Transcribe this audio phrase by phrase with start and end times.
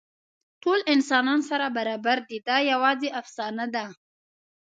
[0.63, 3.85] ټول انسانان سره برابر دي، دا یواځې افسانه ده.